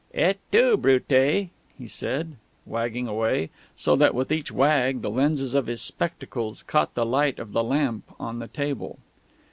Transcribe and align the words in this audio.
"Et 0.15 0.39
tu, 0.51 0.77
Brute!" 0.77 1.11
he 1.77 1.87
said, 1.87 2.35
wagging 2.65 3.07
away, 3.07 3.51
so 3.75 3.95
that 3.95 4.15
with 4.15 4.31
each 4.31 4.51
wag 4.51 5.03
the 5.03 5.11
lenses 5.11 5.53
of 5.53 5.67
his 5.67 5.79
spectacles 5.79 6.63
caught 6.63 6.95
the 6.95 7.05
light 7.05 7.37
of 7.37 7.51
the 7.51 7.63
lamp 7.63 8.05
on 8.19 8.39
the 8.39 8.47
table. 8.47 8.97